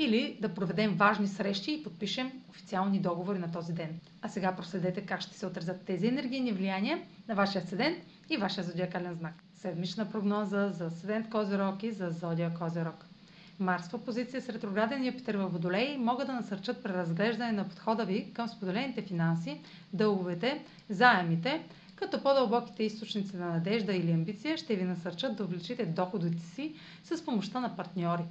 [0.00, 4.00] или да проведем важни срещи и подпишем официални договори на този ден.
[4.22, 7.98] А сега проследете как ще се отразят тези енергийни влияния на вашия седент
[8.30, 9.34] и вашия зодиакален знак.
[9.54, 13.06] Седмична прогноза за седент Козирог и за зодия Козирог.
[13.58, 18.32] Марс в опозиция с ретрограден Юпитер във Водолей могат да насърчат преразглеждане на подхода ви
[18.32, 19.60] към споделените финанси,
[19.92, 21.62] дълговете, заемите,
[21.96, 27.24] като по-дълбоките източници на надежда или амбиция ще ви насърчат да увеличите доходите си с
[27.24, 28.22] помощта на партньори.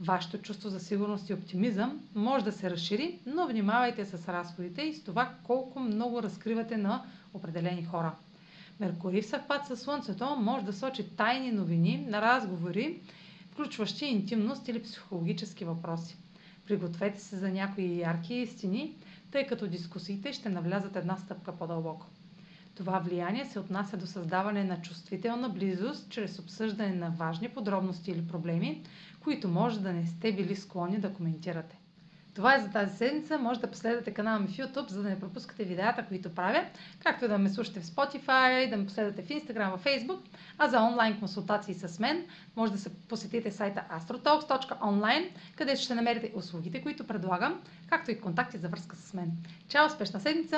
[0.00, 4.94] Вашето чувство за сигурност и оптимизъм може да се разшири, но внимавайте с разходите и
[4.94, 7.02] с това колко много разкривате на
[7.34, 8.12] определени хора.
[8.80, 13.00] Меркурий в съвпад с Слънцето може да сочи тайни новини на разговори,
[13.46, 16.16] включващи интимност или психологически въпроси.
[16.66, 18.94] Пригответе се за някои ярки истини,
[19.30, 22.06] тъй като дискусиите ще навлязат една стъпка по-дълбоко.
[22.76, 28.28] Това влияние се отнася до създаване на чувствителна близост чрез обсъждане на важни подробности или
[28.28, 28.82] проблеми,
[29.20, 31.78] които може да не сте били склонни да коментирате.
[32.36, 33.38] Това е за тази седмица.
[33.38, 36.64] Може да последвате канала ми в YouTube, за да не пропускате видеята, които правя,
[36.98, 40.20] както и да ме слушате в Spotify, да ме последвате в Instagram, в Facebook.
[40.58, 42.24] А за онлайн консултации с мен,
[42.56, 48.58] може да се посетите сайта astrotalks.online, където ще намерите услугите, които предлагам, както и контакти
[48.58, 49.32] за връзка с мен.
[49.68, 50.54] Чао, успешна седмица!